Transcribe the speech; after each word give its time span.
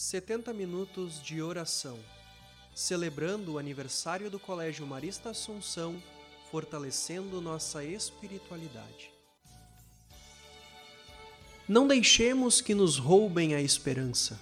70 0.00 0.52
minutos 0.52 1.20
de 1.20 1.42
oração, 1.42 1.98
celebrando 2.72 3.54
o 3.54 3.58
aniversário 3.58 4.30
do 4.30 4.38
Colégio 4.38 4.86
Marista 4.86 5.30
Assunção, 5.30 6.00
fortalecendo 6.52 7.40
nossa 7.40 7.82
espiritualidade. 7.82 9.10
Não 11.68 11.88
deixemos 11.88 12.60
que 12.60 12.76
nos 12.76 12.96
roubem 12.96 13.56
a 13.56 13.60
esperança. 13.60 14.38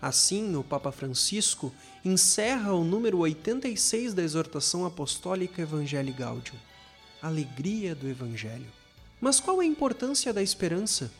Assim, 0.00 0.56
o 0.56 0.64
Papa 0.64 0.90
Francisco 0.92 1.70
encerra 2.02 2.72
o 2.72 2.82
número 2.82 3.18
86 3.18 4.14
da 4.14 4.22
exortação 4.22 4.86
apostólica 4.86 5.60
Evangelii 5.60 6.14
Gaudium, 6.14 6.56
alegria 7.20 7.94
do 7.94 8.08
Evangelho. 8.08 8.72
Mas 9.20 9.40
qual 9.40 9.60
a 9.60 9.66
importância 9.66 10.32
da 10.32 10.42
esperança? 10.42 11.12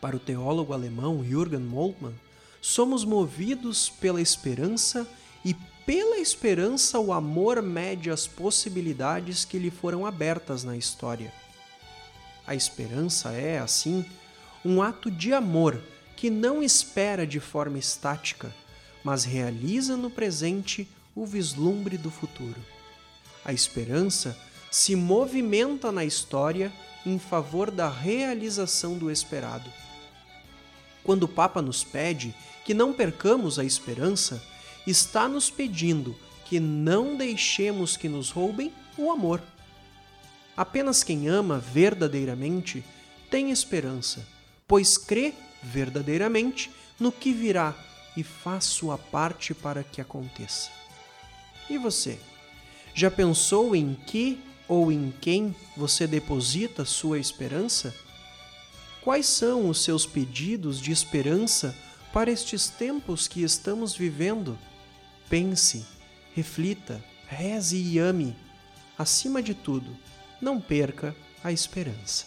Para 0.00 0.16
o 0.16 0.20
teólogo 0.20 0.72
alemão 0.72 1.24
Jürgen 1.24 1.60
Moltmann, 1.60 2.14
somos 2.60 3.04
movidos 3.04 3.88
pela 3.88 4.20
esperança 4.20 5.06
e 5.44 5.54
pela 5.84 6.18
esperança 6.18 6.98
o 6.98 7.12
amor 7.12 7.62
mede 7.62 8.10
as 8.10 8.26
possibilidades 8.26 9.44
que 9.44 9.58
lhe 9.58 9.70
foram 9.70 10.06
abertas 10.06 10.62
na 10.62 10.76
história. 10.76 11.32
A 12.46 12.54
esperança 12.54 13.32
é, 13.32 13.58
assim, 13.58 14.04
um 14.64 14.82
ato 14.82 15.10
de 15.10 15.32
amor 15.32 15.80
que 16.16 16.30
não 16.30 16.62
espera 16.62 17.26
de 17.26 17.40
forma 17.40 17.78
estática, 17.78 18.54
mas 19.02 19.24
realiza 19.24 19.96
no 19.96 20.10
presente 20.10 20.88
o 21.14 21.26
vislumbre 21.26 21.96
do 21.96 22.10
futuro. 22.10 22.60
A 23.44 23.52
esperança 23.52 24.36
se 24.70 24.94
movimenta 24.94 25.90
na 25.90 26.04
história 26.04 26.72
em 27.06 27.18
favor 27.18 27.70
da 27.70 27.88
realização 27.88 28.98
do 28.98 29.10
esperado. 29.10 29.70
Quando 31.08 31.22
o 31.22 31.28
Papa 31.28 31.62
nos 31.62 31.82
pede 31.82 32.34
que 32.66 32.74
não 32.74 32.92
percamos 32.92 33.58
a 33.58 33.64
esperança, 33.64 34.44
está 34.86 35.26
nos 35.26 35.48
pedindo 35.48 36.14
que 36.44 36.60
não 36.60 37.16
deixemos 37.16 37.96
que 37.96 38.10
nos 38.10 38.30
roubem 38.30 38.70
o 38.98 39.10
amor. 39.10 39.42
Apenas 40.54 41.02
quem 41.02 41.26
ama 41.26 41.58
verdadeiramente 41.58 42.84
tem 43.30 43.50
esperança, 43.50 44.28
pois 44.66 44.98
crê 44.98 45.32
verdadeiramente 45.62 46.70
no 47.00 47.10
que 47.10 47.32
virá 47.32 47.74
e 48.14 48.22
faz 48.22 48.64
sua 48.64 48.98
parte 48.98 49.54
para 49.54 49.82
que 49.82 50.02
aconteça. 50.02 50.70
E 51.70 51.78
você? 51.78 52.18
Já 52.92 53.10
pensou 53.10 53.74
em 53.74 53.94
que 53.94 54.38
ou 54.68 54.92
em 54.92 55.10
quem 55.22 55.56
você 55.74 56.06
deposita 56.06 56.84
sua 56.84 57.18
esperança? 57.18 57.94
Quais 59.02 59.26
são 59.26 59.68
os 59.68 59.82
seus 59.82 60.04
pedidos 60.04 60.80
de 60.80 60.92
esperança 60.92 61.74
para 62.12 62.30
estes 62.30 62.68
tempos 62.68 63.28
que 63.28 63.42
estamos 63.42 63.94
vivendo? 63.94 64.58
Pense, 65.28 65.86
reflita, 66.34 67.02
reze 67.26 67.76
e 67.76 67.98
ame. 67.98 68.36
Acima 68.98 69.42
de 69.42 69.54
tudo, 69.54 69.96
não 70.40 70.60
perca 70.60 71.14
a 71.42 71.52
esperança. 71.52 72.26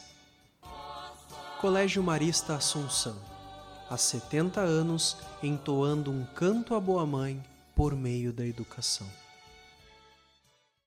Colégio 1.59 2.01
Marista 2.01 2.55
Assunção 2.55 3.31
há 3.89 3.97
70 3.97 4.61
anos 4.61 5.17
entoando 5.43 6.09
um 6.09 6.25
canto 6.25 6.73
à 6.73 6.79
boa 6.79 7.05
mãe 7.05 7.43
por 7.75 7.93
meio 7.93 8.31
da 8.31 8.45
educação. 8.45 9.07